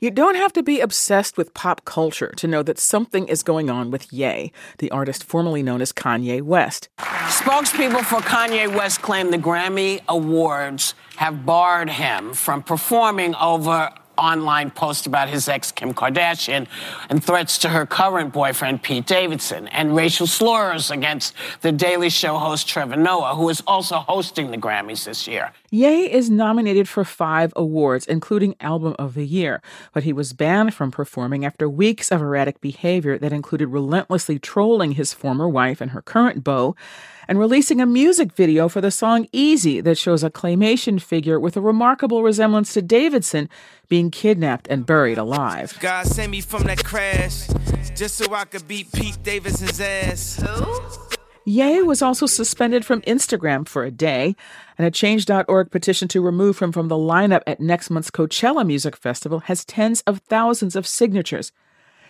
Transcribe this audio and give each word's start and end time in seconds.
You 0.00 0.10
don't 0.10 0.34
have 0.34 0.52
to 0.54 0.62
be 0.62 0.80
obsessed 0.80 1.36
with 1.36 1.54
pop 1.54 1.84
culture 1.84 2.32
to 2.36 2.48
know 2.48 2.64
that 2.64 2.80
something 2.80 3.28
is 3.28 3.44
going 3.44 3.70
on 3.70 3.92
with 3.92 4.12
Ye, 4.12 4.50
the 4.78 4.90
artist 4.90 5.22
formerly 5.22 5.62
known 5.62 5.80
as 5.80 5.92
Kanye 5.92 6.42
West. 6.42 6.88
Spokespeople 6.98 8.04
for 8.04 8.20
Kanye 8.20 8.74
West 8.74 9.02
claim 9.02 9.30
the 9.30 9.38
Grammy 9.38 10.00
Awards 10.08 10.94
have 11.16 11.46
barred 11.46 11.90
him 11.90 12.34
from 12.34 12.62
performing 12.62 13.36
over 13.36 13.90
online 14.18 14.70
post 14.70 15.06
about 15.06 15.28
his 15.28 15.48
ex 15.48 15.72
Kim 15.72 15.94
Kardashian 15.94 16.66
and 17.08 17.22
threats 17.22 17.58
to 17.58 17.68
her 17.68 17.86
current 17.86 18.32
boyfriend 18.32 18.82
Pete 18.82 19.06
Davidson 19.06 19.68
and 19.68 19.94
racial 19.94 20.26
slurs 20.26 20.90
against 20.90 21.34
the 21.60 21.72
Daily 21.72 22.10
Show 22.10 22.38
host 22.38 22.68
Trevor 22.68 22.96
Noah, 22.96 23.34
who 23.34 23.48
is 23.48 23.62
also 23.66 23.96
hosting 23.96 24.50
the 24.50 24.58
Grammys 24.58 25.04
this 25.04 25.26
year. 25.26 25.52
Ye 25.74 26.08
is 26.08 26.30
nominated 26.30 26.88
for 26.88 27.02
five 27.02 27.52
awards, 27.56 28.06
including 28.06 28.54
Album 28.60 28.94
of 28.96 29.14
the 29.14 29.26
Year, 29.26 29.60
but 29.92 30.04
he 30.04 30.12
was 30.12 30.32
banned 30.32 30.72
from 30.72 30.92
performing 30.92 31.44
after 31.44 31.68
weeks 31.68 32.12
of 32.12 32.22
erratic 32.22 32.60
behavior 32.60 33.18
that 33.18 33.32
included 33.32 33.66
relentlessly 33.66 34.38
trolling 34.38 34.92
his 34.92 35.12
former 35.12 35.48
wife 35.48 35.80
and 35.80 35.90
her 35.90 36.00
current 36.00 36.44
beau 36.44 36.76
and 37.26 37.40
releasing 37.40 37.80
a 37.80 37.86
music 37.86 38.32
video 38.34 38.68
for 38.68 38.80
the 38.80 38.92
song 38.92 39.26
Easy 39.32 39.80
that 39.80 39.98
shows 39.98 40.22
a 40.22 40.30
claymation 40.30 41.02
figure 41.02 41.40
with 41.40 41.56
a 41.56 41.60
remarkable 41.60 42.22
resemblance 42.22 42.72
to 42.74 42.80
Davidson 42.80 43.48
being 43.88 44.12
kidnapped 44.12 44.68
and 44.68 44.86
buried 44.86 45.18
alive. 45.18 45.76
God 45.80 46.06
sent 46.06 46.30
me 46.30 46.40
from 46.40 46.62
that 46.64 46.84
crash 46.84 47.48
just 47.96 48.14
so 48.14 48.32
I 48.32 48.44
could 48.44 48.68
beat 48.68 48.92
Pete 48.92 49.20
Davidson's 49.24 49.80
ass. 49.80 50.40
Who? 50.40 51.03
Ye 51.46 51.82
was 51.82 52.00
also 52.00 52.24
suspended 52.24 52.86
from 52.86 53.02
Instagram 53.02 53.68
for 53.68 53.84
a 53.84 53.90
day, 53.90 54.34
and 54.78 54.86
a 54.86 54.90
Change.org 54.90 55.70
petition 55.70 56.08
to 56.08 56.22
remove 56.22 56.58
him 56.58 56.72
from 56.72 56.88
the 56.88 56.94
lineup 56.94 57.42
at 57.46 57.60
next 57.60 57.90
month's 57.90 58.10
Coachella 58.10 58.66
Music 58.66 58.96
Festival 58.96 59.40
has 59.40 59.62
tens 59.62 60.00
of 60.06 60.20
thousands 60.20 60.74
of 60.74 60.86
signatures. 60.86 61.52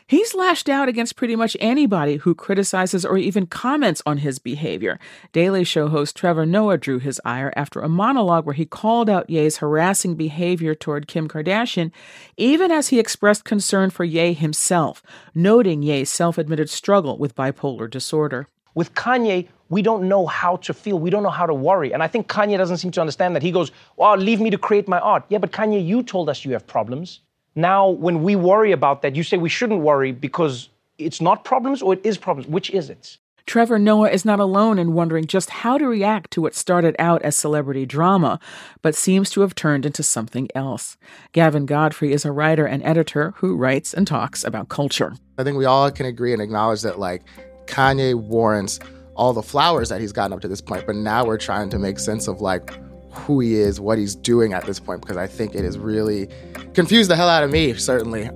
He's 0.06 0.34
lashed 0.36 0.68
out 0.68 0.88
against 0.88 1.16
pretty 1.16 1.34
much 1.34 1.56
anybody 1.58 2.18
who 2.18 2.34
criticizes 2.34 3.04
or 3.04 3.18
even 3.18 3.46
comments 3.46 4.02
on 4.06 4.18
his 4.18 4.38
behavior. 4.38 5.00
Daily 5.32 5.64
Show 5.64 5.88
host 5.88 6.14
Trevor 6.14 6.46
Noah 6.46 6.78
drew 6.78 7.00
his 7.00 7.20
ire 7.24 7.52
after 7.56 7.80
a 7.80 7.88
monologue 7.88 8.44
where 8.44 8.54
he 8.54 8.66
called 8.66 9.10
out 9.10 9.30
Ye's 9.30 9.56
harassing 9.56 10.14
behavior 10.14 10.76
toward 10.76 11.08
Kim 11.08 11.26
Kardashian, 11.26 11.90
even 12.36 12.70
as 12.70 12.88
he 12.88 13.00
expressed 13.00 13.44
concern 13.44 13.90
for 13.90 14.04
Ye 14.04 14.34
himself, 14.34 15.02
noting 15.34 15.82
Ye's 15.82 16.10
self 16.10 16.38
admitted 16.38 16.70
struggle 16.70 17.18
with 17.18 17.34
bipolar 17.34 17.90
disorder. 17.90 18.46
With 18.74 18.94
Kanye, 18.94 19.48
we 19.68 19.82
don't 19.82 20.08
know 20.08 20.26
how 20.26 20.56
to 20.56 20.74
feel. 20.74 20.98
We 20.98 21.10
don't 21.10 21.22
know 21.22 21.30
how 21.30 21.46
to 21.46 21.54
worry. 21.54 21.92
And 21.92 22.02
I 22.02 22.08
think 22.08 22.28
Kanye 22.28 22.56
doesn't 22.58 22.78
seem 22.78 22.90
to 22.92 23.00
understand 23.00 23.34
that. 23.34 23.42
He 23.42 23.50
goes, 23.50 23.70
Well, 23.96 24.16
leave 24.16 24.40
me 24.40 24.50
to 24.50 24.58
create 24.58 24.88
my 24.88 24.98
art. 24.98 25.24
Yeah, 25.28 25.38
but 25.38 25.52
Kanye, 25.52 25.84
you 25.84 26.02
told 26.02 26.28
us 26.28 26.44
you 26.44 26.52
have 26.52 26.66
problems. 26.66 27.20
Now, 27.54 27.88
when 27.88 28.22
we 28.22 28.36
worry 28.36 28.72
about 28.72 29.02
that, 29.02 29.14
you 29.14 29.22
say 29.22 29.36
we 29.36 29.48
shouldn't 29.48 29.80
worry 29.80 30.12
because 30.12 30.68
it's 30.98 31.20
not 31.20 31.44
problems 31.44 31.82
or 31.82 31.94
it 31.94 32.04
is 32.04 32.18
problems. 32.18 32.48
Which 32.48 32.70
is 32.70 32.90
it? 32.90 33.18
Trevor 33.46 33.78
Noah 33.78 34.08
is 34.08 34.24
not 34.24 34.40
alone 34.40 34.78
in 34.78 34.94
wondering 34.94 35.26
just 35.26 35.50
how 35.50 35.76
to 35.76 35.86
react 35.86 36.30
to 36.30 36.40
what 36.40 36.54
started 36.54 36.96
out 36.98 37.20
as 37.22 37.36
celebrity 37.36 37.84
drama, 37.84 38.40
but 38.80 38.94
seems 38.94 39.28
to 39.30 39.42
have 39.42 39.54
turned 39.54 39.84
into 39.84 40.02
something 40.02 40.48
else. 40.54 40.96
Gavin 41.32 41.66
Godfrey 41.66 42.12
is 42.12 42.24
a 42.24 42.32
writer 42.32 42.64
and 42.64 42.82
editor 42.82 43.34
who 43.36 43.54
writes 43.54 43.92
and 43.92 44.06
talks 44.06 44.44
about 44.44 44.70
culture. 44.70 45.14
I 45.36 45.44
think 45.44 45.58
we 45.58 45.66
all 45.66 45.90
can 45.90 46.06
agree 46.06 46.32
and 46.32 46.40
acknowledge 46.40 46.80
that, 46.82 46.98
like, 46.98 47.22
Kanye 47.66 48.14
warrants 48.14 48.80
all 49.14 49.32
the 49.32 49.42
flowers 49.42 49.88
that 49.88 50.00
he's 50.00 50.12
gotten 50.12 50.32
up 50.32 50.40
to 50.40 50.48
this 50.48 50.60
point, 50.60 50.86
but 50.86 50.96
now 50.96 51.24
we're 51.24 51.38
trying 51.38 51.70
to 51.70 51.78
make 51.78 51.98
sense 51.98 52.28
of, 52.28 52.40
like, 52.40 52.72
who 53.12 53.40
he 53.40 53.54
is, 53.54 53.80
what 53.80 53.96
he's 53.96 54.14
doing 54.14 54.52
at 54.52 54.64
this 54.64 54.80
point, 54.80 55.00
because 55.00 55.16
I 55.16 55.26
think 55.26 55.54
it 55.54 55.64
has 55.64 55.78
really 55.78 56.28
confused 56.74 57.10
the 57.10 57.16
hell 57.16 57.28
out 57.28 57.44
of 57.44 57.50
me, 57.50 57.74
certainly. 57.74 58.28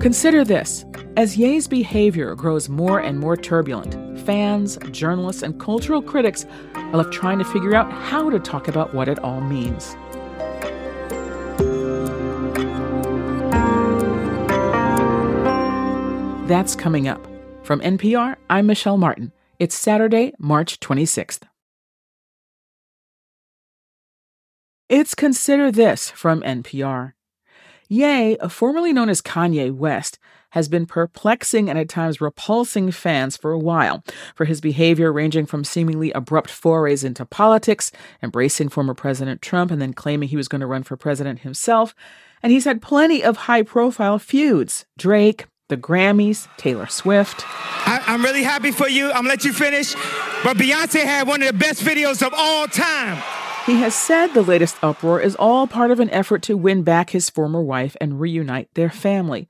Consider 0.00 0.44
this 0.44 0.84
as 1.16 1.36
Ye's 1.36 1.66
behavior 1.66 2.34
grows 2.34 2.68
more 2.68 3.00
and 3.00 3.18
more 3.18 3.36
turbulent, 3.36 4.20
fans, 4.20 4.78
journalists, 4.90 5.42
and 5.42 5.58
cultural 5.58 6.02
critics 6.02 6.46
are 6.74 6.96
left 6.96 7.12
trying 7.12 7.38
to 7.38 7.44
figure 7.44 7.74
out 7.74 7.90
how 7.90 8.30
to 8.30 8.38
talk 8.38 8.68
about 8.68 8.94
what 8.94 9.08
it 9.08 9.18
all 9.20 9.40
means. 9.40 9.96
That's 16.46 16.76
coming 16.76 17.08
up. 17.08 17.26
From 17.66 17.80
NPR, 17.80 18.36
I'm 18.48 18.66
Michelle 18.66 18.96
Martin. 18.96 19.32
It's 19.58 19.74
Saturday, 19.74 20.32
March 20.38 20.78
26th. 20.78 21.40
It's 24.88 25.16
Consider 25.16 25.72
This 25.72 26.08
from 26.10 26.42
NPR. 26.42 27.14
Ye, 27.88 28.36
formerly 28.48 28.92
known 28.92 29.08
as 29.08 29.20
Kanye 29.20 29.74
West, 29.74 30.20
has 30.50 30.68
been 30.68 30.86
perplexing 30.86 31.68
and 31.68 31.76
at 31.76 31.88
times 31.88 32.20
repulsing 32.20 32.92
fans 32.92 33.36
for 33.36 33.50
a 33.50 33.58
while 33.58 34.04
for 34.36 34.44
his 34.44 34.60
behavior 34.60 35.12
ranging 35.12 35.44
from 35.44 35.64
seemingly 35.64 36.12
abrupt 36.12 36.50
forays 36.50 37.02
into 37.02 37.26
politics, 37.26 37.90
embracing 38.22 38.68
former 38.68 38.94
President 38.94 39.42
Trump 39.42 39.72
and 39.72 39.82
then 39.82 39.92
claiming 39.92 40.28
he 40.28 40.36
was 40.36 40.46
going 40.46 40.60
to 40.60 40.68
run 40.68 40.84
for 40.84 40.96
president 40.96 41.40
himself. 41.40 41.96
And 42.44 42.52
he's 42.52 42.64
had 42.64 42.80
plenty 42.80 43.24
of 43.24 43.36
high 43.36 43.62
profile 43.62 44.20
feuds 44.20 44.86
Drake, 44.96 45.46
the 45.68 45.76
Grammys, 45.76 46.48
Taylor 46.56 46.86
Swift. 46.86 47.44
I, 47.46 48.02
am 48.06 48.22
really 48.22 48.42
happy 48.42 48.70
for 48.70 48.88
you. 48.88 49.06
I'm 49.06 49.16
gonna 49.22 49.28
let 49.28 49.44
you 49.44 49.52
finish. 49.52 49.94
But 50.44 50.56
Beyonce 50.56 51.02
had 51.02 51.26
one 51.26 51.42
of 51.42 51.48
the 51.48 51.54
best 51.54 51.82
videos 51.82 52.24
of 52.24 52.32
all 52.36 52.66
time. 52.68 53.22
He 53.66 53.80
has 53.80 53.94
said 53.94 54.28
the 54.28 54.42
latest 54.42 54.76
uproar 54.82 55.20
is 55.20 55.34
all 55.34 55.66
part 55.66 55.90
of 55.90 55.98
an 55.98 56.10
effort 56.10 56.42
to 56.42 56.56
win 56.56 56.82
back 56.82 57.10
his 57.10 57.28
former 57.28 57.60
wife 57.60 57.96
and 58.00 58.20
reunite 58.20 58.72
their 58.74 58.90
family. 58.90 59.48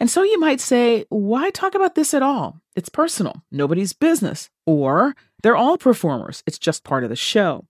And 0.00 0.10
so 0.10 0.24
you 0.24 0.40
might 0.40 0.60
say, 0.60 1.04
why 1.10 1.50
talk 1.50 1.76
about 1.76 1.94
this 1.94 2.12
at 2.12 2.24
all? 2.24 2.60
It's 2.74 2.88
personal, 2.88 3.44
nobody's 3.52 3.92
business. 3.92 4.50
Or 4.66 5.14
they're 5.42 5.56
all 5.56 5.76
performers, 5.76 6.42
it's 6.46 6.58
just 6.58 6.84
part 6.84 7.04
of 7.04 7.10
the 7.10 7.16
show. 7.16 7.66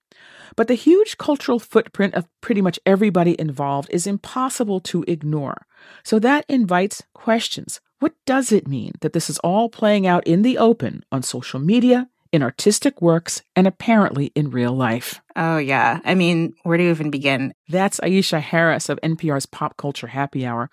But 0.56 0.68
the 0.68 0.74
huge 0.74 1.16
cultural 1.16 1.58
footprint 1.58 2.14
of 2.14 2.28
pretty 2.40 2.60
much 2.60 2.78
everybody 2.84 3.34
involved 3.40 3.88
is 3.90 4.06
impossible 4.06 4.80
to 4.80 5.04
ignore. 5.08 5.66
So 6.04 6.18
that 6.18 6.44
invites 6.48 7.02
questions. 7.14 7.80
What 8.00 8.14
does 8.26 8.52
it 8.52 8.68
mean 8.68 8.92
that 9.00 9.12
this 9.12 9.30
is 9.30 9.38
all 9.38 9.68
playing 9.68 10.06
out 10.06 10.26
in 10.26 10.42
the 10.42 10.58
open 10.58 11.04
on 11.10 11.22
social 11.22 11.60
media, 11.60 12.08
in 12.32 12.42
artistic 12.42 13.02
works, 13.02 13.42
and 13.54 13.66
apparently 13.66 14.32
in 14.34 14.50
real 14.50 14.72
life? 14.72 15.20
Oh, 15.36 15.58
yeah. 15.58 16.00
I 16.04 16.14
mean, 16.14 16.54
where 16.62 16.76
do 16.76 16.84
you 16.84 16.90
even 16.90 17.10
begin? 17.10 17.54
That's 17.68 18.00
Aisha 18.00 18.40
Harris 18.40 18.88
of 18.88 18.98
NPR's 19.02 19.46
Pop 19.46 19.76
Culture 19.76 20.06
Happy 20.06 20.44
Hour. 20.44 20.70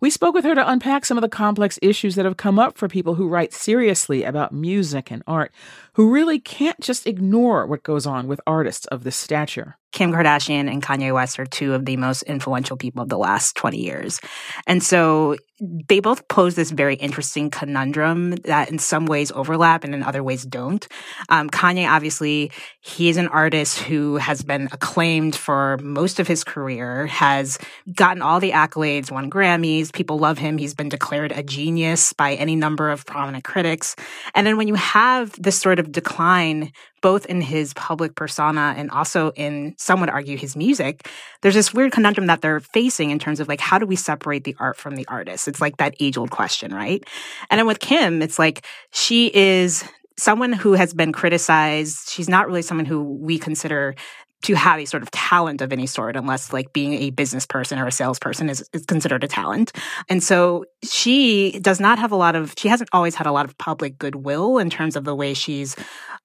We 0.00 0.10
spoke 0.10 0.34
with 0.34 0.44
her 0.44 0.54
to 0.54 0.70
unpack 0.70 1.04
some 1.04 1.18
of 1.18 1.22
the 1.22 1.28
complex 1.28 1.78
issues 1.82 2.14
that 2.14 2.24
have 2.24 2.36
come 2.36 2.58
up 2.58 2.78
for 2.78 2.88
people 2.88 3.14
who 3.14 3.28
write 3.28 3.52
seriously 3.52 4.24
about 4.24 4.52
music 4.52 5.10
and 5.10 5.22
art, 5.26 5.52
who 5.94 6.10
really 6.10 6.38
can't 6.38 6.80
just 6.80 7.06
ignore 7.06 7.66
what 7.66 7.82
goes 7.82 8.06
on 8.06 8.28
with 8.28 8.40
artists 8.46 8.86
of 8.86 9.04
this 9.04 9.16
stature. 9.16 9.76
Kim 9.92 10.12
Kardashian 10.12 10.70
and 10.70 10.82
Kanye 10.82 11.12
West 11.12 11.38
are 11.38 11.46
two 11.46 11.74
of 11.74 11.84
the 11.84 11.96
most 11.96 12.22
influential 12.22 12.76
people 12.76 13.02
of 13.02 13.08
the 13.08 13.18
last 13.18 13.56
20 13.56 13.78
years. 13.78 14.20
And 14.66 14.82
so 14.82 15.36
they 15.60 16.00
both 16.00 16.28
pose 16.28 16.54
this 16.54 16.70
very 16.70 16.94
interesting 16.94 17.50
conundrum 17.50 18.32
that 18.44 18.70
in 18.70 18.78
some 18.78 19.06
ways 19.06 19.32
overlap 19.32 19.82
and 19.82 19.94
in 19.94 20.02
other 20.02 20.22
ways 20.22 20.44
don't. 20.44 20.86
Um, 21.28 21.50
Kanye, 21.50 21.88
obviously, 21.88 22.52
he 22.80 23.08
is 23.08 23.16
an 23.16 23.28
artist 23.28 23.80
who 23.80 24.16
has 24.16 24.42
been 24.42 24.68
acclaimed 24.70 25.34
for 25.34 25.78
most 25.78 26.20
of 26.20 26.28
his 26.28 26.44
career, 26.44 27.06
has 27.06 27.58
gotten 27.94 28.22
all 28.22 28.38
the 28.38 28.52
accolades, 28.52 29.10
won 29.10 29.30
Grammys. 29.30 29.92
People 29.92 30.18
love 30.18 30.38
him. 30.38 30.58
He's 30.58 30.74
been 30.74 30.88
declared 30.88 31.32
a 31.32 31.42
genius 31.42 32.12
by 32.12 32.34
any 32.34 32.54
number 32.54 32.90
of 32.90 33.04
prominent 33.04 33.44
critics. 33.44 33.96
And 34.34 34.46
then 34.46 34.56
when 34.56 34.68
you 34.68 34.74
have 34.74 35.32
this 35.40 35.58
sort 35.58 35.80
of 35.80 35.90
decline, 35.90 36.72
both 37.00 37.26
in 37.26 37.40
his 37.40 37.74
public 37.74 38.14
persona 38.14 38.74
and 38.76 38.90
also 38.90 39.30
in, 39.32 39.74
some 39.78 40.00
would 40.00 40.10
argue, 40.10 40.36
his 40.36 40.56
music, 40.56 41.08
there's 41.42 41.54
this 41.54 41.72
weird 41.72 41.92
conundrum 41.92 42.26
that 42.26 42.40
they're 42.40 42.60
facing 42.60 43.10
in 43.10 43.18
terms 43.18 43.40
of 43.40 43.48
like, 43.48 43.60
how 43.60 43.78
do 43.78 43.86
we 43.86 43.96
separate 43.96 44.44
the 44.44 44.56
art 44.58 44.76
from 44.76 44.96
the 44.96 45.06
artist? 45.06 45.47
It's 45.48 45.60
like 45.60 45.78
that 45.78 45.94
age 46.00 46.16
old 46.16 46.30
question, 46.30 46.72
right? 46.72 47.02
And 47.50 47.58
then 47.58 47.66
with 47.66 47.80
Kim, 47.80 48.22
it's 48.22 48.38
like 48.38 48.64
she 48.92 49.34
is 49.34 49.84
someone 50.18 50.52
who 50.52 50.74
has 50.74 50.92
been 50.92 51.12
criticized. 51.12 52.10
She's 52.10 52.28
not 52.28 52.46
really 52.46 52.62
someone 52.62 52.86
who 52.86 53.02
we 53.02 53.38
consider 53.38 53.94
to 54.40 54.54
have 54.54 54.78
a 54.78 54.84
sort 54.84 55.02
of 55.02 55.10
talent 55.10 55.60
of 55.60 55.72
any 55.72 55.86
sort, 55.86 56.14
unless 56.14 56.52
like 56.52 56.72
being 56.72 56.94
a 56.94 57.10
business 57.10 57.44
person 57.44 57.78
or 57.78 57.86
a 57.86 57.92
salesperson 57.92 58.48
is, 58.48 58.68
is 58.72 58.84
considered 58.86 59.24
a 59.24 59.28
talent. 59.28 59.72
And 60.08 60.22
so 60.22 60.64
she 60.84 61.58
does 61.60 61.80
not 61.80 61.98
have 61.98 62.12
a 62.12 62.16
lot 62.16 62.36
of, 62.36 62.54
she 62.56 62.68
hasn't 62.68 62.90
always 62.92 63.16
had 63.16 63.26
a 63.26 63.32
lot 63.32 63.46
of 63.46 63.58
public 63.58 63.98
goodwill 63.98 64.58
in 64.58 64.70
terms 64.70 64.94
of 64.94 65.04
the 65.04 65.14
way 65.14 65.34
she's 65.34 65.74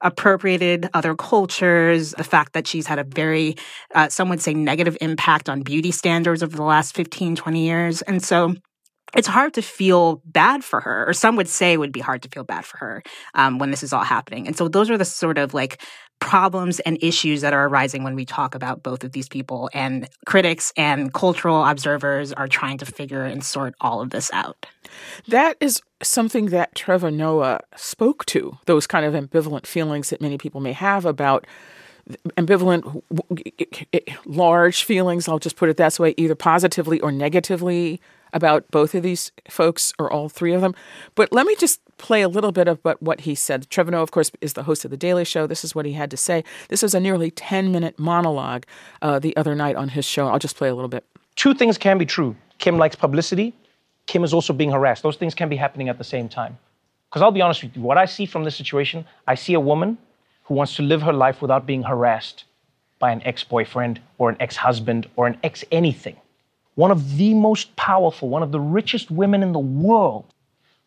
appropriated 0.01 0.89
other 0.93 1.15
cultures, 1.15 2.11
the 2.11 2.23
fact 2.23 2.53
that 2.53 2.67
she's 2.67 2.85
had 2.85 2.99
a 2.99 3.03
very, 3.03 3.55
uh, 3.95 4.09
some 4.09 4.29
would 4.29 4.41
say 4.41 4.53
negative 4.53 4.97
impact 5.01 5.49
on 5.49 5.61
beauty 5.61 5.91
standards 5.91 6.43
over 6.43 6.55
the 6.55 6.63
last 6.63 6.93
15, 6.93 7.35
20 7.35 7.65
years. 7.65 8.03
And 8.03 8.23
so 8.23 8.53
it's 9.15 9.27
hard 9.27 9.53
to 9.53 9.61
feel 9.61 10.21
bad 10.25 10.63
for 10.63 10.81
her, 10.81 11.07
or 11.07 11.13
some 11.13 11.35
would 11.35 11.47
say 11.47 11.73
it 11.73 11.77
would 11.77 11.91
be 11.91 11.99
hard 11.99 12.23
to 12.23 12.29
feel 12.29 12.43
bad 12.43 12.65
for 12.65 12.77
her 12.77 13.03
um, 13.35 13.59
when 13.59 13.71
this 13.71 13.83
is 13.83 13.93
all 13.93 14.03
happening. 14.03 14.47
And 14.47 14.57
so 14.57 14.67
those 14.67 14.89
are 14.89 14.97
the 14.97 15.05
sort 15.05 15.37
of 15.37 15.53
like 15.53 15.81
problems 16.19 16.79
and 16.81 16.97
issues 17.03 17.41
that 17.41 17.53
are 17.53 17.67
arising 17.67 18.03
when 18.03 18.15
we 18.15 18.25
talk 18.25 18.55
about 18.55 18.81
both 18.81 19.03
of 19.03 19.11
these 19.11 19.27
people. 19.27 19.69
And 19.73 20.07
critics 20.25 20.71
and 20.77 21.13
cultural 21.13 21.65
observers 21.65 22.31
are 22.31 22.47
trying 22.47 22.77
to 22.77 22.85
figure 22.85 23.23
and 23.23 23.43
sort 23.43 23.75
all 23.81 24.01
of 24.01 24.11
this 24.11 24.31
out. 24.31 24.65
That 25.27 25.57
is 25.59 25.81
something 26.01 26.47
that 26.47 26.75
Trevor 26.75 27.11
Noah 27.11 27.59
spoke 27.75 28.25
to, 28.27 28.57
those 28.65 28.87
kind 28.87 29.05
of 29.05 29.13
ambivalent 29.13 29.67
feelings 29.67 30.11
that 30.11 30.21
many 30.21 30.37
people 30.37 30.61
may 30.61 30.73
have 30.73 31.05
about 31.05 31.45
ambivalent, 32.37 33.01
large 34.25 34.83
feelings, 34.83 35.27
I'll 35.27 35.39
just 35.39 35.55
put 35.55 35.69
it 35.69 35.77
that 35.77 35.99
way, 35.99 36.13
either 36.17 36.35
positively 36.35 36.99
or 36.99 37.11
negatively 37.11 38.01
about 38.33 38.69
both 38.71 38.95
of 38.95 39.03
these 39.03 39.31
folks 39.49 39.93
or 39.99 40.11
all 40.11 40.29
three 40.29 40.53
of 40.53 40.61
them. 40.61 40.75
But 41.15 41.31
let 41.31 41.45
me 41.45 41.55
just 41.55 41.79
play 41.97 42.21
a 42.21 42.27
little 42.27 42.51
bit 42.51 42.67
of 42.67 42.79
what 42.99 43.21
he 43.21 43.35
said. 43.35 43.69
Trevor 43.69 43.91
Noah, 43.91 44.03
of 44.03 44.11
course, 44.11 44.31
is 44.41 44.53
the 44.53 44.63
host 44.63 44.83
of 44.83 44.91
The 44.91 44.97
Daily 44.97 45.23
Show. 45.23 45.47
This 45.47 45.63
is 45.63 45.75
what 45.75 45.85
he 45.85 45.93
had 45.93 46.11
to 46.11 46.17
say. 46.17 46.43
This 46.69 46.81
was 46.81 46.93
a 46.93 46.99
nearly 46.99 47.31
10 47.31 47.71
minute 47.71 47.97
monologue 47.99 48.65
uh, 49.01 49.19
the 49.19 49.35
other 49.37 49.55
night 49.55 49.75
on 49.75 49.89
his 49.89 50.05
show. 50.05 50.27
I'll 50.27 50.39
just 50.39 50.57
play 50.57 50.69
a 50.69 50.75
little 50.75 50.89
bit. 50.89 51.05
Two 51.35 51.53
things 51.53 51.77
can 51.77 51.97
be 51.97 52.05
true 52.05 52.35
Kim 52.59 52.77
likes 52.77 52.95
publicity, 52.95 53.53
Kim 54.07 54.23
is 54.23 54.33
also 54.33 54.53
being 54.53 54.71
harassed. 54.71 55.03
Those 55.03 55.17
things 55.17 55.33
can 55.33 55.49
be 55.49 55.55
happening 55.55 55.89
at 55.89 55.97
the 55.97 56.03
same 56.03 56.29
time. 56.29 56.57
Because 57.09 57.21
I'll 57.21 57.31
be 57.31 57.41
honest 57.41 57.63
with 57.63 57.75
you, 57.75 57.81
what 57.81 57.97
I 57.97 58.05
see 58.05 58.25
from 58.25 58.43
this 58.43 58.55
situation, 58.55 59.05
I 59.27 59.35
see 59.35 59.53
a 59.53 59.59
woman 59.59 59.97
who 60.43 60.55
wants 60.55 60.75
to 60.77 60.81
live 60.81 61.01
her 61.01 61.13
life 61.13 61.41
without 61.41 61.65
being 61.65 61.83
harassed 61.83 62.45
by 62.99 63.11
an 63.11 63.21
ex 63.25 63.43
boyfriend 63.43 64.01
or 64.17 64.29
an 64.29 64.37
ex 64.39 64.55
husband 64.55 65.09
or 65.15 65.27
an 65.27 65.37
ex 65.43 65.63
anything. 65.71 66.15
One 66.75 66.91
of 66.91 67.17
the 67.17 67.33
most 67.33 67.75
powerful, 67.75 68.29
one 68.29 68.43
of 68.43 68.51
the 68.51 68.59
richest 68.59 69.11
women 69.11 69.43
in 69.43 69.51
the 69.51 69.59
world, 69.59 70.33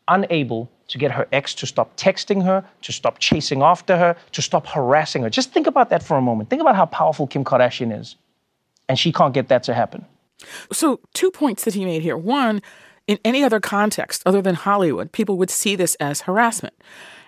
unable 0.08 0.70
to 0.88 0.98
get 0.98 1.12
her 1.12 1.26
ex 1.32 1.54
to 1.54 1.66
stop 1.66 1.96
texting 1.96 2.44
her, 2.44 2.64
to 2.82 2.92
stop 2.92 3.18
chasing 3.18 3.62
after 3.62 3.96
her, 3.96 4.16
to 4.32 4.42
stop 4.42 4.66
harassing 4.66 5.22
her. 5.22 5.30
Just 5.30 5.52
think 5.52 5.66
about 5.66 5.90
that 5.90 6.02
for 6.02 6.16
a 6.16 6.22
moment. 6.22 6.48
Think 6.48 6.62
about 6.62 6.76
how 6.76 6.86
powerful 6.86 7.26
Kim 7.26 7.44
Kardashian 7.44 7.98
is. 7.98 8.16
And 8.88 8.98
she 8.98 9.12
can't 9.12 9.34
get 9.34 9.48
that 9.48 9.64
to 9.64 9.74
happen. 9.74 10.04
So, 10.70 11.00
two 11.12 11.30
points 11.30 11.64
that 11.64 11.74
he 11.74 11.84
made 11.84 12.02
here. 12.02 12.16
One, 12.16 12.62
in 13.06 13.18
any 13.24 13.42
other 13.42 13.58
context 13.58 14.22
other 14.26 14.42
than 14.42 14.54
Hollywood, 14.54 15.12
people 15.12 15.36
would 15.38 15.50
see 15.50 15.74
this 15.76 15.94
as 15.96 16.22
harassment. 16.22 16.74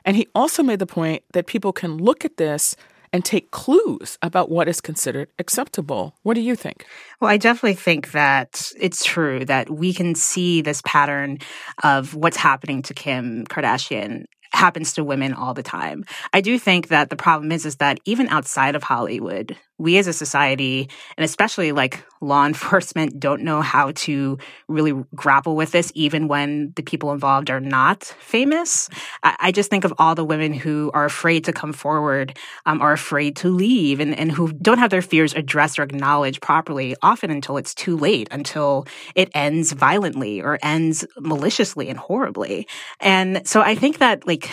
And 0.05 0.17
he 0.17 0.29
also 0.35 0.63
made 0.63 0.79
the 0.79 0.87
point 0.87 1.25
that 1.33 1.47
people 1.47 1.73
can 1.73 1.97
look 1.97 2.25
at 2.25 2.37
this 2.37 2.77
and 3.13 3.25
take 3.25 3.51
clues 3.51 4.19
about 4.23 4.51
what 4.51 4.69
is 4.69 4.81
considered 4.81 5.29
acceptable. 5.39 6.15
What 6.23 6.35
do 6.35 6.41
you 6.41 6.57
think? 6.57 6.85
Well, 7.21 7.31
I 7.31 7.37
definitely 7.37 7.75
think 7.75 8.13
that 8.13 8.71
it's 8.79 9.05
true 9.05 9.45
that 9.47 9.71
we 9.71 9.93
can 9.93 10.15
see 10.15 10.61
this 10.61 10.83
pattern 10.85 11.39
of 11.83 12.15
what's 12.15 12.37
happening 12.37 12.83
to 12.83 12.95
Kim 12.95 13.45
Kardashian 13.47 14.25
happens 14.53 14.95
to 14.95 15.05
women 15.05 15.35
all 15.35 15.55
the 15.55 15.63
time. 15.63 16.05
I 16.33 16.41
do 16.41 16.59
think 16.59 16.89
that 16.89 17.11
the 17.11 17.17
problem 17.17 17.53
is 17.53 17.67
is 17.67 17.77
that 17.77 18.01
even 18.05 18.29
outside 18.29 18.75
of 18.75 18.83
Hollywood, 18.83 19.57
we 19.79 19.97
as 19.97 20.07
a 20.07 20.13
society 20.13 20.89
and 21.17 21.25
especially 21.25 21.73
like 21.73 22.05
law 22.21 22.45
enforcement 22.53 23.19
don't 23.19 23.43
know 23.43 23.63
how 23.63 23.93
to 23.93 24.39
really 24.69 24.93
grapple 25.15 25.57
with 25.57 25.71
this 25.71 25.93
even 25.95 26.29
when 26.29 26.73
the 26.77 26.83
people 26.83 27.13
involved 27.13 27.51
are 27.51 27.61
not 27.61 28.03
famous 28.05 28.89
i, 29.23 29.53
just 29.53 29.71
think 29.71 29.85
of 29.85 29.95
all 29.99 30.15
the 30.15 30.25
women 30.25 30.53
who 30.53 30.91
are 30.95 31.05
afraid 31.05 31.45
to 31.45 31.53
come 31.53 31.73
forward 31.73 32.37
um, 32.67 32.81
are 32.83 32.93
afraid 32.93 33.37
to 33.37 33.49
leave 33.49 34.01
and, 34.01 34.17
and 34.19 34.33
who 34.33 34.53
don't 34.53 34.79
have 34.79 34.91
their 34.91 35.03
fears 35.03 35.33
addressed 35.35 35.79
or 35.79 35.83
acknowledged 35.83 36.43
properly 36.43 36.95
often 37.03 37.31
until 37.31 37.57
it's 37.57 37.75
too 37.75 37.97
late 37.97 38.29
until 38.31 38.87
it 39.15 39.31
ends 39.35 39.73
violently 39.73 40.41
or 40.41 40.59
ends 40.63 41.07
maliciously 41.19 41.89
and 41.89 41.99
horribly 41.99 42.67
and 43.01 43.47
so 43.47 43.61
i 43.61 43.75
think 43.75 43.99
that 43.99 44.27
like 44.27 44.51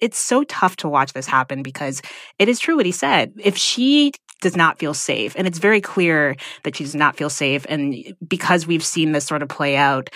it's 0.00 0.18
so 0.18 0.44
tough 0.44 0.76
to 0.76 0.88
watch 0.88 1.12
this 1.12 1.26
happen 1.26 1.62
because 1.62 2.02
it 2.38 2.48
is 2.48 2.58
true 2.58 2.76
what 2.76 2.86
he 2.86 2.92
said. 2.92 3.32
If 3.38 3.56
she 3.56 4.12
does 4.40 4.56
not 4.56 4.78
feel 4.78 4.94
safe. 4.94 5.34
And 5.36 5.46
it's 5.46 5.58
very 5.58 5.80
clear 5.80 6.36
that 6.64 6.76
she 6.76 6.84
does 6.84 6.94
not 6.94 7.16
feel 7.16 7.30
safe. 7.30 7.66
And 7.68 8.14
because 8.26 8.66
we've 8.66 8.84
seen 8.84 9.12
this 9.12 9.26
sort 9.26 9.42
of 9.42 9.48
play 9.48 9.76
out, 9.76 10.10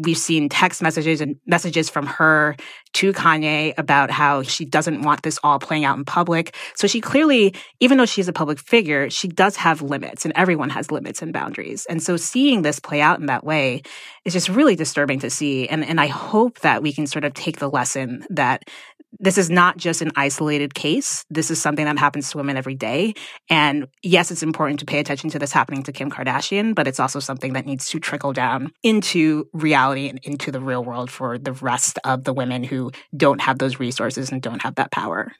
we've 0.00 0.18
seen 0.18 0.48
text 0.48 0.82
messages 0.82 1.20
and 1.20 1.36
messages 1.46 1.88
from 1.88 2.06
her 2.06 2.56
to 2.94 3.12
Kanye 3.12 3.72
about 3.78 4.10
how 4.10 4.42
she 4.42 4.64
doesn't 4.64 5.02
want 5.02 5.22
this 5.22 5.38
all 5.42 5.58
playing 5.58 5.84
out 5.84 5.96
in 5.96 6.04
public. 6.04 6.54
So 6.74 6.86
she 6.86 7.00
clearly, 7.00 7.54
even 7.80 7.96
though 7.96 8.06
she's 8.06 8.28
a 8.28 8.32
public 8.32 8.58
figure, 8.58 9.08
she 9.08 9.28
does 9.28 9.56
have 9.56 9.80
limits 9.80 10.24
and 10.24 10.34
everyone 10.36 10.70
has 10.70 10.90
limits 10.90 11.22
and 11.22 11.32
boundaries. 11.32 11.86
And 11.86 12.02
so 12.02 12.16
seeing 12.16 12.62
this 12.62 12.78
play 12.78 13.00
out 13.00 13.18
in 13.18 13.26
that 13.26 13.44
way 13.44 13.82
is 14.24 14.34
just 14.34 14.48
really 14.48 14.76
disturbing 14.76 15.20
to 15.20 15.30
see. 15.30 15.68
And, 15.68 15.84
and 15.84 16.00
I 16.00 16.06
hope 16.06 16.60
that 16.60 16.82
we 16.82 16.92
can 16.92 17.06
sort 17.06 17.24
of 17.24 17.34
take 17.34 17.58
the 17.58 17.70
lesson 17.70 18.26
that 18.30 18.64
this 19.20 19.38
is 19.38 19.50
not 19.50 19.76
just 19.76 20.02
an 20.02 20.10
isolated 20.16 20.74
case. 20.74 21.24
This 21.30 21.50
is 21.50 21.60
something 21.60 21.84
that 21.84 21.98
happens 21.98 22.30
to 22.30 22.38
women 22.38 22.56
every 22.56 22.74
day. 22.74 23.14
And 23.48 23.86
yes, 24.02 24.30
it's 24.30 24.42
important 24.42 24.80
to 24.80 24.86
pay 24.86 24.98
attention 24.98 25.30
to 25.30 25.38
this 25.38 25.52
happening 25.52 25.82
to 25.84 25.92
Kim 25.92 26.10
Kardashian, 26.10 26.74
but 26.74 26.86
it's 26.86 27.00
also 27.00 27.20
something 27.20 27.52
that 27.52 27.66
needs 27.66 27.88
to 27.90 28.00
trickle 28.00 28.32
down 28.32 28.72
into 28.82 29.48
reality 29.52 30.08
and 30.08 30.18
into 30.22 30.50
the 30.50 30.60
real 30.60 30.82
world 30.82 31.10
for 31.10 31.38
the 31.38 31.52
rest 31.52 31.98
of 32.04 32.24
the 32.24 32.32
women 32.32 32.64
who 32.64 32.90
don't 33.16 33.40
have 33.40 33.58
those 33.58 33.78
resources 33.78 34.32
and 34.32 34.42
don't 34.42 34.62
have 34.62 34.76
that 34.76 34.90
power. 34.90 35.32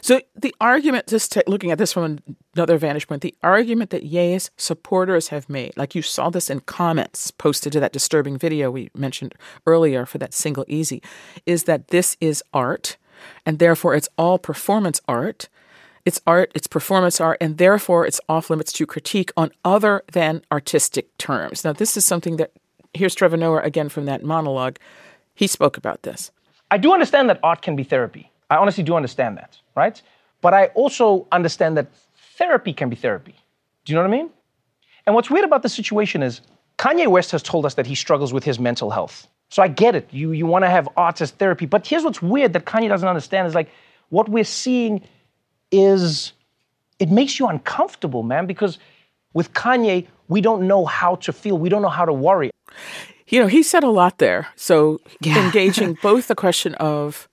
So 0.00 0.20
the 0.34 0.54
argument, 0.60 1.06
just 1.06 1.32
t- 1.32 1.42
looking 1.46 1.70
at 1.70 1.78
this 1.78 1.92
from 1.92 2.18
another 2.56 2.78
vantage 2.78 3.06
point, 3.06 3.22
the 3.22 3.34
argument 3.42 3.90
that 3.90 4.04
Ye's 4.04 4.50
supporters 4.56 5.28
have 5.28 5.48
made, 5.48 5.76
like 5.76 5.94
you 5.94 6.02
saw 6.02 6.30
this 6.30 6.50
in 6.50 6.60
comments 6.60 7.30
posted 7.30 7.72
to 7.74 7.80
that 7.80 7.92
disturbing 7.92 8.38
video 8.38 8.70
we 8.70 8.90
mentioned 8.94 9.34
earlier 9.66 10.06
for 10.06 10.18
that 10.18 10.34
single 10.34 10.64
easy, 10.66 11.02
is 11.46 11.64
that 11.64 11.88
this 11.88 12.16
is 12.20 12.42
art 12.52 12.96
and 13.46 13.58
therefore 13.58 13.94
it's 13.94 14.08
all 14.16 14.38
performance 14.38 15.00
art. 15.06 15.48
It's 16.04 16.20
art, 16.26 16.50
it's 16.54 16.66
performance 16.66 17.20
art, 17.20 17.38
and 17.40 17.58
therefore 17.58 18.06
it's 18.06 18.20
off 18.28 18.48
limits 18.50 18.72
to 18.74 18.86
critique 18.86 19.30
on 19.36 19.50
other 19.64 20.02
than 20.12 20.42
artistic 20.50 21.16
terms. 21.18 21.64
Now, 21.64 21.72
this 21.72 21.96
is 21.96 22.04
something 22.04 22.36
that, 22.36 22.52
here's 22.94 23.14
Trevor 23.14 23.36
Noah 23.36 23.60
again 23.60 23.88
from 23.88 24.06
that 24.06 24.22
monologue. 24.22 24.78
He 25.34 25.46
spoke 25.46 25.76
about 25.76 26.02
this. 26.02 26.30
I 26.70 26.78
do 26.78 26.92
understand 26.92 27.28
that 27.28 27.40
art 27.42 27.62
can 27.62 27.76
be 27.76 27.84
therapy. 27.84 28.30
I 28.50 28.56
honestly 28.56 28.84
do 28.84 28.94
understand 28.94 29.36
that, 29.36 29.58
right? 29.74 30.00
But 30.40 30.54
I 30.54 30.66
also 30.68 31.26
understand 31.32 31.76
that 31.76 31.88
therapy 32.36 32.72
can 32.72 32.88
be 32.88 32.96
therapy. 32.96 33.34
Do 33.84 33.92
you 33.92 33.96
know 33.96 34.02
what 34.02 34.08
I 34.08 34.16
mean? 34.16 34.30
And 35.06 35.14
what's 35.14 35.30
weird 35.30 35.44
about 35.44 35.62
the 35.62 35.68
situation 35.68 36.22
is 36.22 36.40
Kanye 36.78 37.08
West 37.08 37.30
has 37.32 37.42
told 37.42 37.66
us 37.66 37.74
that 37.74 37.86
he 37.86 37.94
struggles 37.94 38.32
with 38.32 38.44
his 38.44 38.58
mental 38.58 38.90
health. 38.90 39.26
So 39.50 39.62
I 39.62 39.68
get 39.68 39.94
it. 39.94 40.08
You, 40.10 40.32
you 40.32 40.46
want 40.46 40.64
to 40.64 40.70
have 40.70 40.88
arts 40.96 41.20
as 41.22 41.30
therapy. 41.30 41.66
But 41.66 41.86
here's 41.86 42.04
what's 42.04 42.20
weird 42.20 42.52
that 42.52 42.64
Kanye 42.64 42.88
doesn't 42.88 43.08
understand 43.08 43.46
is 43.46 43.54
like 43.54 43.70
what 44.10 44.28
we're 44.28 44.44
seeing 44.44 45.02
is 45.70 46.32
it 46.98 47.10
makes 47.10 47.38
you 47.38 47.46
uncomfortable, 47.48 48.22
man, 48.22 48.46
because 48.46 48.78
with 49.32 49.52
Kanye, 49.52 50.06
we 50.28 50.40
don't 50.40 50.66
know 50.66 50.84
how 50.84 51.16
to 51.16 51.32
feel. 51.32 51.56
We 51.58 51.68
don't 51.68 51.82
know 51.82 51.88
how 51.88 52.04
to 52.04 52.12
worry. 52.12 52.50
You 53.28 53.40
know, 53.40 53.46
he 53.46 53.62
said 53.62 53.84
a 53.84 53.90
lot 53.90 54.18
there. 54.18 54.48
So 54.56 55.00
yeah. 55.20 55.44
engaging 55.44 55.94
both 56.02 56.28
the 56.28 56.34
question 56.34 56.74
of 56.74 57.28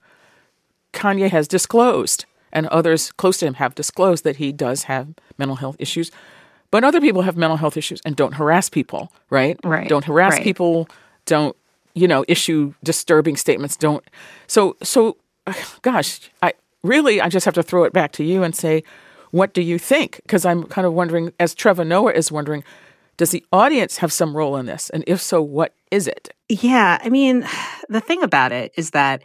Kanye 0.94 1.30
has 1.30 1.48
disclosed 1.48 2.26
and 2.52 2.68
others 2.68 3.12
close 3.14 3.38
to 3.40 3.46
him 3.46 3.56
have 3.56 3.76
disclosed 3.76 4.24
that 4.24 4.38
he 4.38 4.52
does 4.52 4.84
have 4.84 5.10
mental 5.38 5.58
health 5.58 5.76
issues. 5.80 6.12
But 6.72 6.84
other 6.84 7.00
people 7.00 7.22
have 7.22 7.38
mental 7.38 7.58
health 7.58 7.78
issues 7.78 8.02
and 8.06 8.16
don't 8.16 8.34
harass 8.34 8.70
people, 8.70 9.12
right? 9.30 9.60
Right. 9.64 9.88
Don't 9.88 10.06
harass 10.06 10.34
right. 10.34 10.44
people, 10.44 10.90
don't 11.26 11.56
you 11.96 12.08
know, 12.08 12.24
issue 12.28 12.74
disturbing 12.84 13.38
statements. 13.38 13.76
Don't. 13.76 14.04
So, 14.48 14.78
so, 14.84 15.18
gosh, 15.82 16.30
I 16.44 16.54
really, 16.84 17.20
I 17.22 17.30
just 17.30 17.46
have 17.46 17.56
to 17.56 17.64
throw 17.64 17.86
it 17.86 17.94
back 17.94 18.12
to 18.14 18.24
you 18.24 18.44
and 18.44 18.56
say, 18.56 18.84
what 19.32 19.54
do 19.54 19.62
you 19.62 19.80
think? 19.80 20.22
Because 20.24 20.46
I'm 20.46 20.64
kind 20.64 20.86
of 20.86 20.94
wondering, 20.94 21.34
as 21.40 21.56
Trevor 21.56 21.84
Noah 21.84 22.12
is 22.12 22.32
wondering, 22.32 22.64
does 23.18 23.32
the 23.32 23.46
audience 23.52 23.98
have 23.98 24.14
some 24.14 24.36
role 24.36 24.58
in 24.58 24.66
this? 24.66 24.90
And 24.90 25.04
if 25.08 25.22
so, 25.22 25.42
what 25.42 25.74
is 25.90 26.08
it? 26.08 26.30
Yeah. 26.50 27.00
I 27.02 27.10
mean, 27.10 27.48
the 27.90 28.02
thing 28.02 28.24
about 28.24 28.52
it 28.52 28.74
is 28.78 28.92
that 28.92 29.24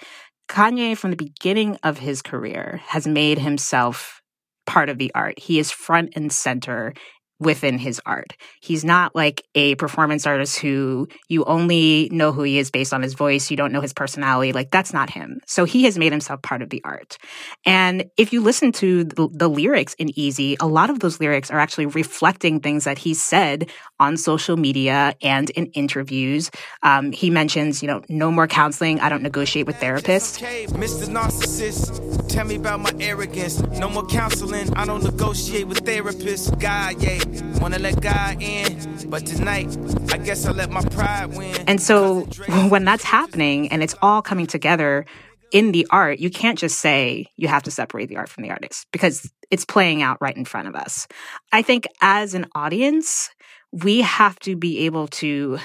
Kanye, 0.48 0.96
from 0.96 1.10
the 1.10 1.16
beginning 1.16 1.76
of 1.82 1.98
his 1.98 2.22
career, 2.22 2.80
has 2.86 3.06
made 3.06 3.38
himself 3.38 4.22
part 4.66 4.88
of 4.88 4.98
the 4.98 5.12
art. 5.14 5.38
He 5.38 5.58
is 5.58 5.70
front 5.70 6.12
and 6.14 6.32
center 6.32 6.94
within 7.40 7.78
his 7.78 8.00
art. 8.04 8.36
He's 8.60 8.84
not 8.84 9.16
like 9.16 9.44
a 9.54 9.74
performance 9.76 10.26
artist 10.26 10.58
who 10.58 11.08
you 11.28 11.44
only 11.44 12.08
know 12.12 12.32
who 12.32 12.42
he 12.42 12.58
is 12.58 12.70
based 12.70 12.92
on 12.92 13.02
his 13.02 13.14
voice, 13.14 13.50
you 13.50 13.56
don't 13.56 13.72
know 13.72 13.80
his 13.80 13.94
personality. 13.94 14.52
Like 14.52 14.70
that's 14.70 14.92
not 14.92 15.10
him. 15.10 15.40
So 15.46 15.64
he 15.64 15.84
has 15.84 15.98
made 15.98 16.12
himself 16.12 16.42
part 16.42 16.62
of 16.62 16.70
the 16.70 16.82
art. 16.84 17.16
And 17.64 18.10
if 18.16 18.32
you 18.32 18.42
listen 18.42 18.72
to 18.72 19.04
the, 19.04 19.28
the 19.32 19.48
lyrics 19.48 19.94
in 19.94 20.10
Easy, 20.18 20.56
a 20.60 20.66
lot 20.66 20.90
of 20.90 21.00
those 21.00 21.18
lyrics 21.18 21.50
are 21.50 21.58
actually 21.58 21.86
reflecting 21.86 22.60
things 22.60 22.84
that 22.84 22.98
he 22.98 23.14
said 23.14 23.70
on 23.98 24.16
social 24.16 24.56
media 24.56 25.14
and 25.22 25.48
in 25.50 25.66
interviews. 25.66 26.50
Um, 26.82 27.10
he 27.12 27.30
mentions, 27.30 27.82
you 27.82 27.88
know, 27.88 28.02
no 28.08 28.30
more 28.30 28.46
counseling. 28.46 29.00
I 29.00 29.08
don't 29.08 29.22
negotiate 29.22 29.66
with 29.66 29.76
therapists. 29.76 30.40
Mr. 30.68 31.08
Narcissist, 31.08 32.28
tell 32.28 32.44
me 32.44 32.56
about 32.56 32.80
my 32.80 32.92
arrogance. 33.00 33.60
No 33.60 33.88
more 33.88 34.06
counseling. 34.06 34.72
I 34.74 34.84
don't 34.84 35.02
negotiate 35.02 35.68
with 35.68 35.84
therapists. 35.84 36.58
God, 36.60 37.02
yeah. 37.02 37.29
Wanna 37.60 37.78
let 37.78 38.00
God 38.00 38.40
in, 38.42 39.08
but 39.08 39.26
tonight, 39.26 39.76
I 40.10 40.18
guess 40.18 40.46
I 40.46 40.52
let 40.52 40.70
my 40.70 40.82
pride 40.82 41.36
win. 41.36 41.56
And 41.66 41.80
so 41.80 42.20
when 42.68 42.84
that's 42.84 43.04
happening 43.04 43.68
and 43.70 43.82
it's 43.82 43.94
all 44.02 44.22
coming 44.22 44.46
together, 44.46 45.06
in 45.52 45.72
the 45.72 45.86
art, 45.90 46.20
you 46.20 46.30
can't 46.30 46.58
just 46.58 46.78
say 46.78 47.26
you 47.36 47.48
have 47.48 47.64
to 47.64 47.70
separate 47.70 48.08
the 48.08 48.16
art 48.16 48.28
from 48.28 48.44
the 48.44 48.50
artist 48.50 48.86
because 48.92 49.30
it's 49.50 49.64
playing 49.64 50.02
out 50.02 50.18
right 50.20 50.36
in 50.36 50.44
front 50.44 50.68
of 50.68 50.76
us. 50.76 51.08
I 51.52 51.62
think 51.62 51.86
as 52.00 52.34
an 52.34 52.46
audience, 52.54 53.30
we 53.72 54.02
have 54.02 54.38
to 54.40 54.56
be 54.56 54.86
able 54.86 55.08
to, 55.08 55.58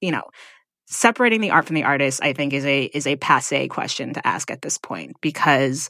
you 0.00 0.10
know, 0.10 0.24
separating 0.86 1.40
the 1.40 1.50
art 1.50 1.66
from 1.66 1.74
the 1.74 1.84
artist, 1.84 2.22
I 2.22 2.32
think 2.32 2.52
is 2.52 2.64
a 2.64 2.84
is 2.84 3.06
a 3.06 3.16
passe 3.16 3.68
question 3.68 4.14
to 4.14 4.26
ask 4.26 4.50
at 4.50 4.62
this 4.62 4.78
point 4.78 5.16
because 5.20 5.88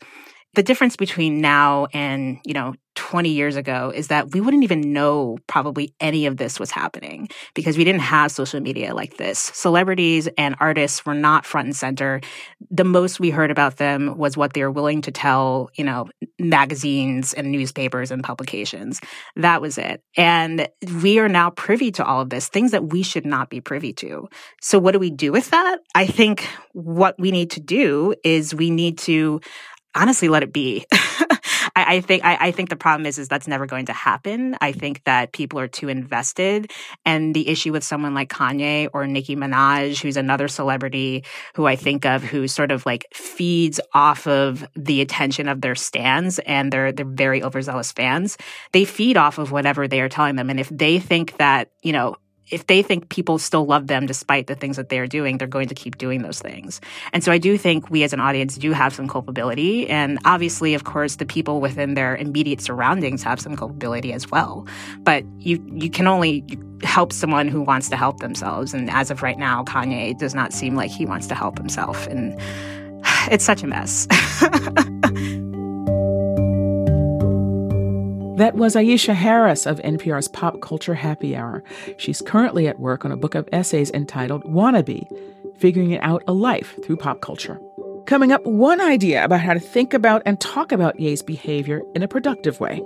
the 0.54 0.62
difference 0.62 0.96
between 0.96 1.40
now 1.40 1.88
and, 1.92 2.38
you 2.44 2.54
know, 2.54 2.74
20 2.94 3.28
years 3.28 3.56
ago 3.56 3.92
is 3.94 4.08
that 4.08 4.32
we 4.32 4.40
wouldn't 4.40 4.64
even 4.64 4.92
know 4.92 5.38
probably 5.46 5.94
any 6.00 6.26
of 6.26 6.36
this 6.36 6.60
was 6.60 6.70
happening 6.70 7.28
because 7.54 7.76
we 7.76 7.84
didn't 7.84 8.02
have 8.02 8.30
social 8.30 8.60
media 8.60 8.94
like 8.94 9.16
this. 9.16 9.38
Celebrities 9.38 10.28
and 10.38 10.54
artists 10.60 11.04
were 11.04 11.14
not 11.14 11.44
front 11.44 11.66
and 11.66 11.76
center. 11.76 12.20
The 12.70 12.84
most 12.84 13.20
we 13.20 13.30
heard 13.30 13.50
about 13.50 13.76
them 13.76 14.16
was 14.16 14.36
what 14.36 14.52
they 14.52 14.62
were 14.62 14.70
willing 14.70 15.02
to 15.02 15.10
tell, 15.10 15.70
you 15.74 15.84
know, 15.84 16.08
magazines 16.38 17.32
and 17.34 17.50
newspapers 17.50 18.10
and 18.10 18.22
publications. 18.22 19.00
That 19.36 19.60
was 19.60 19.78
it. 19.78 20.02
And 20.16 20.68
we 21.02 21.18
are 21.18 21.28
now 21.28 21.50
privy 21.50 21.90
to 21.92 22.04
all 22.04 22.20
of 22.20 22.30
this, 22.30 22.48
things 22.48 22.70
that 22.70 22.92
we 22.92 23.02
should 23.02 23.26
not 23.26 23.50
be 23.50 23.60
privy 23.60 23.92
to. 23.94 24.28
So 24.60 24.78
what 24.78 24.92
do 24.92 24.98
we 24.98 25.10
do 25.10 25.32
with 25.32 25.50
that? 25.50 25.78
I 25.94 26.06
think 26.06 26.48
what 26.72 27.16
we 27.18 27.30
need 27.30 27.50
to 27.52 27.60
do 27.60 28.14
is 28.24 28.54
we 28.54 28.70
need 28.70 28.98
to 28.98 29.40
honestly 29.94 30.28
let 30.28 30.42
it 30.42 30.52
be. 30.52 30.84
I, 31.84 31.94
I, 31.94 32.00
think 32.00 32.24
I, 32.24 32.36
I, 32.40 32.50
think 32.50 32.68
the 32.68 32.76
problem 32.76 33.06
is 33.06 33.18
is 33.18 33.28
that's 33.28 33.48
never 33.48 33.66
going 33.66 33.86
to 33.86 33.92
happen. 33.92 34.56
I 34.60 34.72
think 34.72 35.04
that 35.04 35.32
people 35.32 35.58
are 35.60 35.68
too 35.68 35.88
invested, 35.88 36.70
and 37.04 37.34
the 37.34 37.48
issue 37.48 37.72
with 37.72 37.84
someone 37.84 38.14
like 38.14 38.28
Kanye 38.28 38.88
or 38.92 39.06
Nicki 39.06 39.36
Minaj, 39.36 40.00
who's 40.00 40.16
another 40.16 40.48
celebrity 40.48 41.24
who 41.54 41.66
I 41.66 41.76
think 41.76 42.04
of, 42.04 42.22
who 42.22 42.48
sort 42.48 42.70
of 42.70 42.84
like 42.86 43.06
feeds 43.12 43.80
off 43.92 44.26
of 44.26 44.66
the 44.74 45.00
attention 45.00 45.48
of 45.48 45.60
their 45.60 45.74
stands 45.74 46.38
and 46.40 46.72
they're 46.72 46.92
they're 46.92 47.06
very 47.06 47.42
overzealous 47.42 47.92
fans. 47.92 48.36
They 48.72 48.84
feed 48.84 49.16
off 49.16 49.38
of 49.38 49.52
whatever 49.52 49.88
they 49.88 50.00
are 50.00 50.08
telling 50.08 50.36
them, 50.36 50.50
and 50.50 50.60
if 50.60 50.68
they 50.68 50.98
think 50.98 51.36
that 51.38 51.70
you 51.82 51.92
know 51.92 52.16
if 52.50 52.66
they 52.66 52.82
think 52.82 53.08
people 53.08 53.38
still 53.38 53.64
love 53.64 53.86
them 53.86 54.06
despite 54.06 54.46
the 54.46 54.54
things 54.54 54.76
that 54.76 54.88
they're 54.88 55.06
doing, 55.06 55.38
they're 55.38 55.48
going 55.48 55.68
to 55.68 55.74
keep 55.74 55.98
doing 55.98 56.22
those 56.22 56.40
things. 56.40 56.80
And 57.12 57.24
so 57.24 57.32
I 57.32 57.38
do 57.38 57.56
think 57.56 57.90
we 57.90 58.02
as 58.02 58.12
an 58.12 58.20
audience 58.20 58.56
do 58.56 58.72
have 58.72 58.94
some 58.94 59.08
culpability. 59.08 59.88
And 59.88 60.18
obviously, 60.24 60.74
of 60.74 60.84
course, 60.84 61.16
the 61.16 61.26
people 61.26 61.60
within 61.60 61.94
their 61.94 62.16
immediate 62.16 62.60
surroundings 62.60 63.22
have 63.22 63.40
some 63.40 63.56
culpability 63.56 64.12
as 64.12 64.30
well. 64.30 64.66
But 65.00 65.24
you, 65.38 65.64
you 65.74 65.88
can 65.90 66.06
only 66.06 66.44
help 66.82 67.12
someone 67.12 67.48
who 67.48 67.62
wants 67.62 67.88
to 67.88 67.96
help 67.96 68.18
themselves. 68.18 68.74
And 68.74 68.90
as 68.90 69.10
of 69.10 69.22
right 69.22 69.38
now, 69.38 69.64
Kanye 69.64 70.18
does 70.18 70.34
not 70.34 70.52
seem 70.52 70.74
like 70.74 70.90
he 70.90 71.06
wants 71.06 71.26
to 71.28 71.34
help 71.34 71.56
himself. 71.56 72.06
And 72.08 72.38
it's 73.30 73.44
such 73.44 73.62
a 73.62 73.66
mess. 73.66 74.06
That 78.36 78.56
was 78.56 78.74
Aisha 78.74 79.14
Harris 79.14 79.64
of 79.64 79.78
NPR's 79.82 80.26
Pop 80.26 80.60
Culture 80.60 80.94
Happy 80.94 81.36
Hour. 81.36 81.62
She's 81.98 82.20
currently 82.20 82.66
at 82.66 82.80
work 82.80 83.04
on 83.04 83.12
a 83.12 83.16
book 83.16 83.36
of 83.36 83.48
essays 83.52 83.92
entitled 83.92 84.42
Wannabe 84.42 85.06
Figuring 85.56 85.92
It 85.92 86.02
Out 86.02 86.24
a 86.26 86.32
Life 86.32 86.74
Through 86.82 86.96
Pop 86.96 87.20
Culture. 87.20 87.60
Coming 88.06 88.32
up, 88.32 88.44
one 88.44 88.80
idea 88.80 89.24
about 89.24 89.38
how 89.38 89.54
to 89.54 89.60
think 89.60 89.94
about 89.94 90.20
and 90.26 90.40
talk 90.40 90.72
about 90.72 90.98
Ye's 90.98 91.22
behavior 91.22 91.82
in 91.94 92.02
a 92.02 92.08
productive 92.08 92.58
way. 92.58 92.82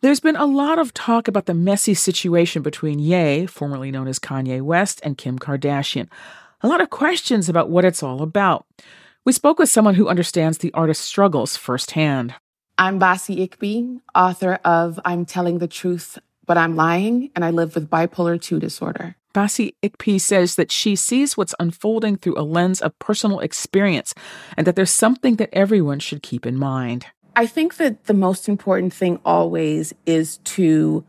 There's 0.00 0.20
been 0.20 0.34
a 0.34 0.46
lot 0.46 0.80
of 0.80 0.92
talk 0.92 1.28
about 1.28 1.46
the 1.46 1.54
messy 1.54 1.94
situation 1.94 2.62
between 2.62 2.98
Ye, 2.98 3.46
formerly 3.46 3.92
known 3.92 4.08
as 4.08 4.18
Kanye 4.18 4.62
West, 4.62 5.00
and 5.04 5.16
Kim 5.16 5.38
Kardashian 5.38 6.08
a 6.62 6.68
lot 6.68 6.80
of 6.80 6.90
questions 6.90 7.48
about 7.48 7.70
what 7.70 7.84
it's 7.84 8.02
all 8.02 8.22
about. 8.22 8.66
We 9.24 9.32
spoke 9.32 9.58
with 9.58 9.68
someone 9.68 9.94
who 9.94 10.08
understands 10.08 10.58
the 10.58 10.72
artist's 10.72 11.04
struggles 11.04 11.56
firsthand. 11.56 12.34
I'm 12.78 13.00
Bassey 13.00 13.46
Ikpi, 13.46 14.00
author 14.14 14.58
of 14.64 15.00
I'm 15.04 15.24
Telling 15.24 15.58
the 15.58 15.68
Truth, 15.68 16.18
But 16.46 16.58
I'm 16.58 16.76
Lying, 16.76 17.30
and 17.34 17.44
I 17.44 17.50
live 17.50 17.74
with 17.74 17.90
bipolar 17.90 18.40
2 18.40 18.58
disorder. 18.58 19.16
Bassey 19.34 19.74
Ikpi 19.82 20.18
says 20.18 20.54
that 20.54 20.72
she 20.72 20.96
sees 20.96 21.36
what's 21.36 21.54
unfolding 21.58 22.16
through 22.16 22.38
a 22.38 22.42
lens 22.42 22.80
of 22.80 22.98
personal 22.98 23.40
experience 23.40 24.14
and 24.56 24.66
that 24.66 24.76
there's 24.76 24.90
something 24.90 25.36
that 25.36 25.50
everyone 25.52 25.98
should 25.98 26.22
keep 26.22 26.46
in 26.46 26.56
mind. 26.56 27.06
I 27.34 27.46
think 27.46 27.76
that 27.76 28.04
the 28.04 28.14
most 28.14 28.48
important 28.48 28.94
thing 28.94 29.20
always 29.26 29.92
is 30.06 30.38
to 30.38 31.04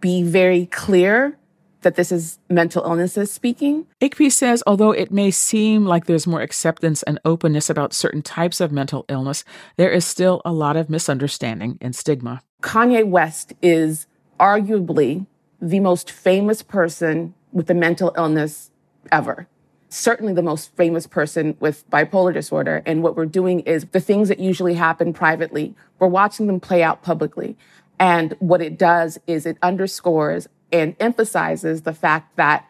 be 0.00 0.24
very 0.24 0.66
clear 0.66 1.38
that 1.82 1.96
this 1.96 2.12
is 2.12 2.38
mental 2.48 2.84
illnesses 2.84 3.30
speaking. 3.30 3.86
Ikpi 4.00 4.30
says 4.30 4.62
although 4.66 4.92
it 4.92 5.10
may 5.10 5.30
seem 5.30 5.84
like 5.84 6.06
there's 6.06 6.26
more 6.26 6.40
acceptance 6.40 7.02
and 7.04 7.18
openness 7.24 7.70
about 7.70 7.92
certain 7.92 8.22
types 8.22 8.60
of 8.60 8.72
mental 8.72 9.04
illness, 9.08 9.44
there 9.76 9.90
is 9.90 10.04
still 10.04 10.42
a 10.44 10.52
lot 10.52 10.76
of 10.76 10.90
misunderstanding 10.90 11.78
and 11.80 11.94
stigma. 11.94 12.42
Kanye 12.62 13.06
West 13.06 13.54
is 13.62 14.06
arguably 14.38 15.26
the 15.60 15.80
most 15.80 16.10
famous 16.10 16.62
person 16.62 17.34
with 17.52 17.70
a 17.70 17.74
mental 17.74 18.12
illness 18.16 18.70
ever. 19.12 19.46
Certainly 19.88 20.34
the 20.34 20.42
most 20.42 20.74
famous 20.76 21.06
person 21.06 21.56
with 21.58 21.88
bipolar 21.90 22.32
disorder. 22.32 22.82
And 22.86 23.02
what 23.02 23.16
we're 23.16 23.26
doing 23.26 23.60
is 23.60 23.84
the 23.86 24.00
things 24.00 24.28
that 24.28 24.38
usually 24.38 24.74
happen 24.74 25.12
privately, 25.12 25.74
we're 25.98 26.06
watching 26.06 26.46
them 26.46 26.60
play 26.60 26.82
out 26.82 27.02
publicly. 27.02 27.56
And 27.98 28.36
what 28.38 28.62
it 28.62 28.78
does 28.78 29.18
is 29.26 29.46
it 29.46 29.58
underscores 29.62 30.48
and 30.72 30.94
emphasizes 31.00 31.82
the 31.82 31.92
fact 31.92 32.36
that 32.36 32.66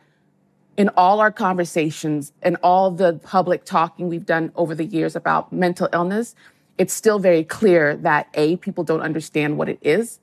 in 0.76 0.88
all 0.96 1.20
our 1.20 1.30
conversations 1.30 2.32
and 2.42 2.56
all 2.62 2.90
the 2.90 3.14
public 3.22 3.64
talking 3.64 4.08
we've 4.08 4.26
done 4.26 4.52
over 4.56 4.74
the 4.74 4.84
years 4.84 5.14
about 5.14 5.52
mental 5.52 5.88
illness, 5.92 6.34
it's 6.78 6.94
still 6.94 7.18
very 7.18 7.44
clear 7.44 7.96
that 7.96 8.28
A, 8.34 8.56
people 8.56 8.84
don't 8.84 9.02
understand 9.02 9.58
what 9.58 9.68
it 9.68 9.78
is, 9.82 10.18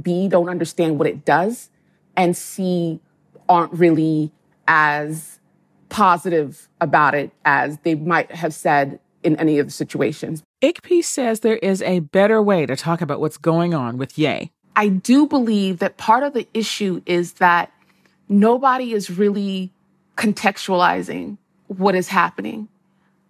B, 0.00 0.28
don't 0.28 0.48
understand 0.48 0.98
what 0.98 1.08
it 1.08 1.24
does, 1.24 1.70
and 2.16 2.36
C, 2.36 3.00
aren't 3.48 3.72
really 3.72 4.30
as 4.68 5.40
positive 5.88 6.68
about 6.80 7.14
it 7.14 7.30
as 7.44 7.78
they 7.78 7.94
might 7.94 8.30
have 8.32 8.54
said 8.54 8.98
in 9.22 9.36
any 9.36 9.58
of 9.58 9.66
the 9.66 9.72
situations. 9.72 10.42
Ikpi 10.62 11.02
says 11.04 11.40
there 11.40 11.56
is 11.56 11.82
a 11.82 12.00
better 12.00 12.42
way 12.42 12.66
to 12.66 12.76
talk 12.76 13.00
about 13.00 13.20
what's 13.20 13.36
going 13.38 13.74
on 13.74 13.98
with 13.98 14.18
Ye. 14.18 14.52
I 14.74 14.88
do 14.88 15.26
believe 15.26 15.78
that 15.78 15.96
part 15.96 16.22
of 16.22 16.32
the 16.32 16.46
issue 16.54 17.02
is 17.06 17.34
that 17.34 17.72
nobody 18.28 18.92
is 18.92 19.10
really 19.10 19.70
contextualizing 20.16 21.36
what 21.66 21.94
is 21.94 22.08
happening. 22.08 22.68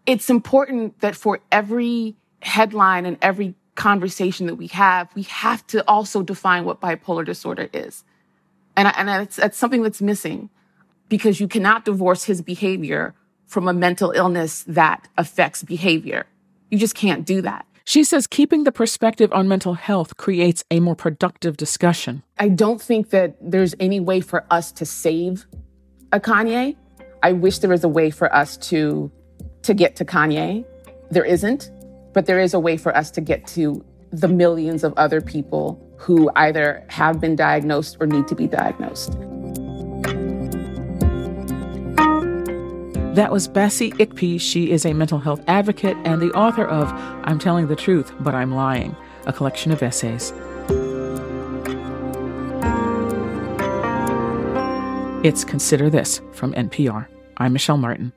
It's 0.06 0.30
important 0.30 1.00
that 1.00 1.16
for 1.16 1.40
every 1.50 2.16
headline 2.40 3.06
and 3.06 3.16
every 3.22 3.54
conversation 3.74 4.46
that 4.46 4.56
we 4.56 4.66
have, 4.68 5.08
we 5.14 5.22
have 5.22 5.66
to 5.68 5.86
also 5.88 6.22
define 6.22 6.64
what 6.64 6.80
bipolar 6.80 7.24
disorder 7.24 7.68
is. 7.72 8.04
And, 8.76 8.92
and 8.96 9.08
it's, 9.22 9.38
it's 9.38 9.58
something 9.58 9.82
that's 9.82 10.02
missing 10.02 10.50
because 11.08 11.40
you 11.40 11.48
cannot 11.48 11.84
divorce 11.84 12.24
his 12.24 12.42
behavior 12.42 13.14
from 13.46 13.68
a 13.68 13.72
mental 13.72 14.12
illness 14.12 14.64
that 14.66 15.08
affects 15.18 15.62
behavior. 15.62 16.26
You 16.70 16.78
just 16.78 16.94
can't 16.94 17.26
do 17.26 17.42
that. 17.42 17.66
She 17.84 18.04
says 18.04 18.26
keeping 18.26 18.64
the 18.64 18.72
perspective 18.72 19.32
on 19.32 19.48
mental 19.48 19.74
health 19.74 20.16
creates 20.16 20.64
a 20.70 20.80
more 20.80 20.94
productive 20.94 21.56
discussion. 21.56 22.22
I 22.38 22.48
don't 22.48 22.80
think 22.80 23.10
that 23.10 23.36
there's 23.40 23.74
any 23.80 24.00
way 24.00 24.20
for 24.20 24.44
us 24.50 24.72
to 24.72 24.86
save 24.86 25.46
a 26.12 26.20
Kanye. 26.20 26.76
I 27.22 27.32
wish 27.32 27.58
there 27.58 27.70
was 27.70 27.84
a 27.84 27.88
way 27.88 28.10
for 28.10 28.32
us 28.34 28.56
to 28.68 29.10
to 29.62 29.74
get 29.74 29.96
to 29.96 30.04
Kanye. 30.04 30.64
There 31.10 31.24
isn't, 31.24 31.70
but 32.12 32.26
there 32.26 32.40
is 32.40 32.54
a 32.54 32.60
way 32.60 32.76
for 32.76 32.96
us 32.96 33.10
to 33.12 33.20
get 33.20 33.46
to 33.48 33.84
the 34.10 34.28
millions 34.28 34.84
of 34.84 34.92
other 34.96 35.20
people 35.20 35.80
who 35.96 36.30
either 36.36 36.84
have 36.88 37.20
been 37.20 37.36
diagnosed 37.36 37.96
or 38.00 38.06
need 38.06 38.26
to 38.28 38.34
be 38.34 38.46
diagnosed. 38.46 39.16
That 43.12 43.30
was 43.30 43.46
Bassey 43.46 43.92
Ikpi. 43.98 44.40
She 44.40 44.70
is 44.70 44.86
a 44.86 44.94
mental 44.94 45.18
health 45.18 45.42
advocate 45.46 45.98
and 46.04 46.22
the 46.22 46.32
author 46.32 46.64
of 46.64 46.90
I'm 47.24 47.38
Telling 47.38 47.66
the 47.66 47.76
Truth, 47.76 48.10
But 48.20 48.34
I'm 48.34 48.54
Lying, 48.54 48.96
a 49.26 49.34
collection 49.34 49.70
of 49.70 49.82
essays. 49.82 50.32
It's 55.22 55.44
Consider 55.44 55.90
This 55.90 56.22
from 56.32 56.54
NPR. 56.54 57.06
I'm 57.36 57.52
Michelle 57.52 57.76
Martin. 57.76 58.14